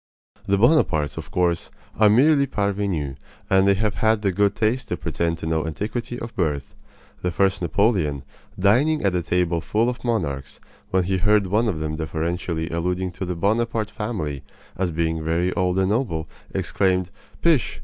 The 0.47 0.57
Bonapartes, 0.57 1.15
of 1.17 1.29
course, 1.29 1.69
are 1.99 2.09
merely 2.09 2.47
parvenus, 2.47 3.17
and 3.51 3.67
they 3.67 3.75
have 3.75 3.93
had 4.01 4.23
the 4.23 4.31
good 4.31 4.55
taste 4.55 4.87
to 4.87 4.97
pretend 4.97 5.37
to 5.37 5.45
no 5.45 5.67
antiquity 5.67 6.17
of 6.19 6.35
birth. 6.35 6.73
The 7.21 7.29
first 7.29 7.61
Napoleon, 7.61 8.23
dining 8.57 9.03
at 9.03 9.13
a 9.13 9.21
table 9.21 9.61
full 9.61 9.89
of 9.91 10.03
monarchs, 10.03 10.59
when 10.89 11.03
he 11.03 11.17
heard 11.17 11.45
one 11.45 11.67
of 11.67 11.77
them 11.77 11.97
deferentially 11.97 12.67
alluding 12.71 13.11
to 13.11 13.25
the 13.25 13.35
Bonaparte 13.35 13.91
family 13.91 14.41
as 14.75 14.89
being 14.91 15.23
very 15.23 15.53
old 15.53 15.77
and 15.77 15.89
noble, 15.91 16.25
exclaimed: 16.51 17.11
"Pish! 17.43 17.79